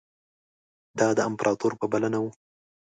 دا 0.99 1.07
د 1.17 1.19
امپراطور 1.29 1.73
په 1.79 1.85
بلنه 1.91 2.17
وو. 2.21 2.29